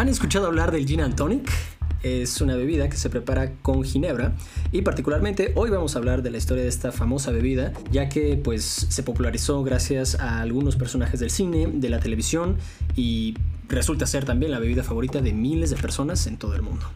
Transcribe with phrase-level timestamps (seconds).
[0.00, 1.52] ¿Han escuchado hablar del gin and tonic?
[2.02, 4.34] Es una bebida que se prepara con ginebra
[4.72, 8.40] y particularmente hoy vamos a hablar de la historia de esta famosa bebida, ya que
[8.42, 12.56] pues se popularizó gracias a algunos personajes del cine, de la televisión
[12.96, 13.34] y
[13.68, 16.86] resulta ser también la bebida favorita de miles de personas en todo el mundo.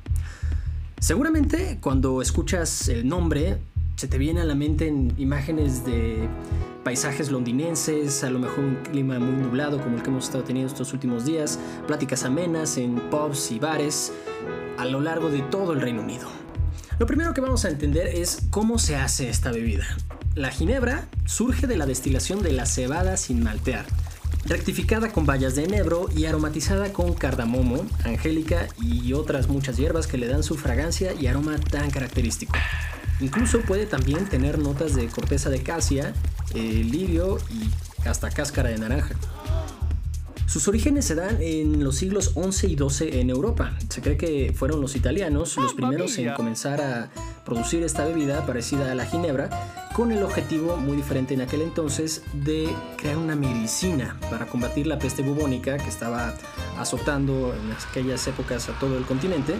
[0.98, 3.58] Seguramente cuando escuchas el nombre
[3.96, 4.86] se te viene a la mente
[5.18, 6.26] imágenes de
[6.84, 10.70] paisajes londinenses, a lo mejor un clima muy nublado como el que hemos estado teniendo
[10.70, 14.12] estos últimos días, pláticas amenas en pubs y bares
[14.78, 16.28] a lo largo de todo el Reino Unido.
[16.98, 19.84] Lo primero que vamos a entender es cómo se hace esta bebida.
[20.34, 23.86] La ginebra surge de la destilación de la cebada sin maltear,
[24.44, 30.18] rectificada con bayas de enebro y aromatizada con cardamomo, angélica y otras muchas hierbas que
[30.18, 32.54] le dan su fragancia y aroma tan característico.
[33.20, 36.12] Incluso puede también tener notas de corteza de casia,
[36.54, 39.14] eh, lirio y hasta cáscara de naranja.
[40.46, 43.76] Sus orígenes se dan en los siglos XI y XII en Europa.
[43.88, 47.10] Se cree que fueron los italianos los primeros en comenzar a
[47.44, 49.50] producir esta bebida parecida a la ginebra,
[49.94, 54.98] con el objetivo muy diferente en aquel entonces de crear una medicina para combatir la
[54.98, 56.34] peste bubónica que estaba
[56.78, 59.54] azotando en aquellas épocas a todo el continente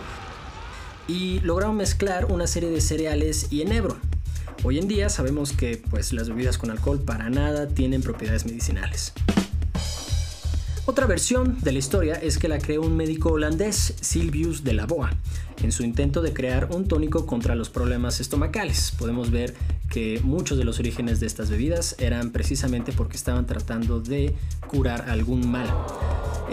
[1.07, 3.97] y lograron mezclar una serie de cereales y enebro.
[4.67, 9.13] Hoy en día sabemos que pues, las bebidas con alcohol para nada tienen propiedades medicinales.
[10.87, 14.87] Otra versión de la historia es que la creó un médico holandés, Silvius de la
[14.87, 15.13] Boa,
[15.63, 18.95] en su intento de crear un tónico contra los problemas estomacales.
[18.99, 19.55] Podemos ver
[19.91, 24.35] que muchos de los orígenes de estas bebidas eran precisamente porque estaban tratando de
[24.67, 25.69] curar algún mal.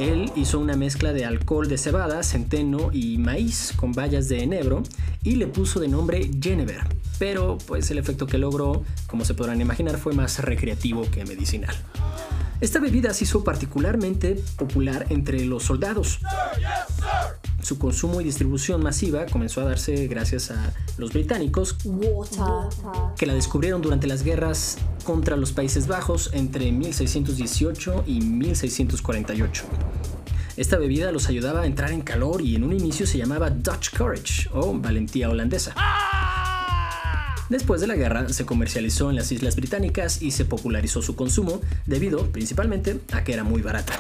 [0.02, 4.82] Él hizo una mezcla de alcohol de cebada, centeno y maíz con bayas de enebro
[5.22, 6.88] y le puso de nombre Genever.
[7.20, 11.76] Pero pues el efecto que logró, como se podrán imaginar, fue más recreativo que medicinal.
[12.62, 16.20] Esta bebida se hizo particularmente popular entre los soldados.
[17.62, 21.78] Su consumo y distribución masiva comenzó a darse gracias a los británicos
[23.18, 29.64] que la descubrieron durante las guerras contra los Países Bajos entre 1618 y 1648.
[30.58, 33.96] Esta bebida los ayudaba a entrar en calor y en un inicio se llamaba Dutch
[33.96, 35.76] Courage o valentía holandesa.
[37.50, 41.62] Después de la guerra se comercializó en las Islas Británicas y se popularizó su consumo
[41.86, 44.00] debido principalmente a que era muy barata.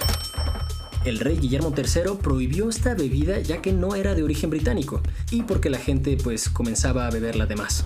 [1.03, 5.01] El rey Guillermo III prohibió esta bebida ya que no era de origen británico
[5.31, 7.85] y porque la gente pues comenzaba a beberla de más.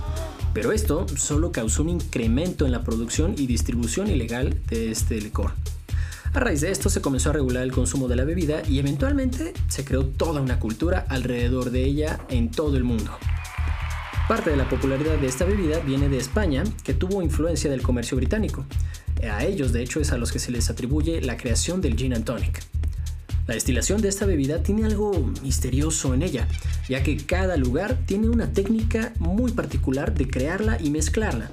[0.53, 5.53] Pero esto solo causó un incremento en la producción y distribución ilegal de este licor.
[6.33, 9.53] A raíz de esto se comenzó a regular el consumo de la bebida y eventualmente
[9.69, 13.17] se creó toda una cultura alrededor de ella en todo el mundo.
[14.27, 18.17] Parte de la popularidad de esta bebida viene de España, que tuvo influencia del comercio
[18.17, 18.65] británico.
[19.23, 22.13] A ellos, de hecho, es a los que se les atribuye la creación del gin
[22.13, 22.63] and tonic.
[23.47, 25.13] La destilación de esta bebida tiene algo
[25.43, 26.47] misterioso en ella,
[26.89, 31.49] ya que cada lugar tiene una técnica muy particular de crearla y mezclarla.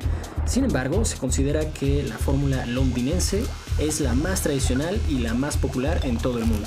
[0.46, 3.44] Sin embargo, se considera que la fórmula londinense
[3.78, 6.66] es la más tradicional y la más popular en todo el mundo.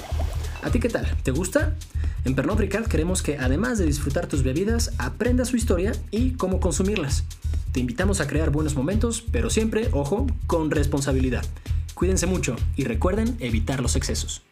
[0.62, 1.08] ¿A ti qué tal?
[1.24, 1.76] ¿Te gusta?
[2.24, 6.60] En Pernod Ricard queremos que además de disfrutar tus bebidas, aprendas su historia y cómo
[6.60, 7.24] consumirlas.
[7.72, 11.44] Te invitamos a crear buenos momentos, pero siempre, ojo, con responsabilidad.
[11.96, 14.44] Cuídense mucho y recuerden evitar los excesos.